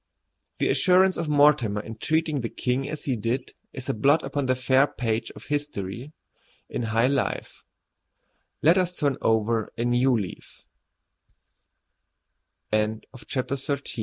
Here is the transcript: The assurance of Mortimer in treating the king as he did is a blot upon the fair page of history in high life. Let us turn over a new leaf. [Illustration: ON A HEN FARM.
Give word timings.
The 0.57 0.69
assurance 0.71 1.15
of 1.15 1.29
Mortimer 1.29 1.79
in 1.81 1.95
treating 1.97 2.41
the 2.41 2.49
king 2.49 2.89
as 2.89 3.03
he 3.03 3.15
did 3.15 3.53
is 3.71 3.87
a 3.87 3.93
blot 3.93 4.23
upon 4.23 4.47
the 4.47 4.55
fair 4.55 4.87
page 4.87 5.29
of 5.35 5.45
history 5.45 6.11
in 6.67 6.81
high 6.89 7.05
life. 7.05 7.63
Let 8.63 8.79
us 8.79 8.95
turn 8.97 9.17
over 9.21 9.71
a 9.77 9.85
new 9.85 10.17
leaf. 10.19 10.63
[Illustration: 12.73 13.03
ON 13.13 13.13
A 13.13 13.35
HEN 13.35 13.57
FARM. 13.57 13.79